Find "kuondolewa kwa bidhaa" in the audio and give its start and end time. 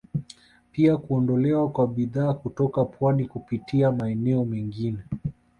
0.97-2.33